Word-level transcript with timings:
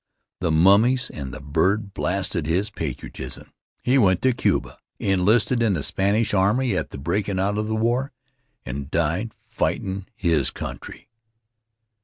The 0.39 0.49
mummies 0.49 1.11
and 1.11 1.31
the 1.31 1.39
bird 1.39 1.93
blasted 1.93 2.47
his 2.47 2.71
patriotism. 2.71 3.53
He 3.83 3.99
went 3.99 4.23
to 4.23 4.33
Cuba, 4.33 4.79
enlisted 4.97 5.61
in 5.61 5.73
the 5.73 5.83
Spanish 5.83 6.33
army 6.33 6.75
at 6.75 6.89
the 6.89 6.97
breakin' 6.97 7.37
out 7.37 7.59
of 7.59 7.67
the 7.67 7.75
war, 7.75 8.11
and 8.65 8.89
died 8.89 9.35
fightin' 9.47 10.07
his 10.15 10.49
country. 10.49 11.07